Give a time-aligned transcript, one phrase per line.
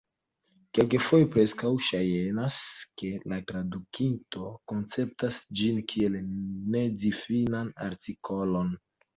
[0.77, 2.57] Kelkfoje preskaŭ ŝajnas,
[3.01, 6.19] ke la tradukinto konceptas ĝin kiel
[6.79, 8.75] nedifinan artikolon.